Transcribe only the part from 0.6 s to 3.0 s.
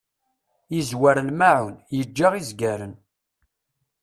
Yezzwer lmaεun, yegga izgaren.